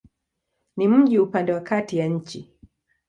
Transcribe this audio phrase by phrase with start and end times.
[0.77, 2.49] Ni mji upande wa kati ya nchi.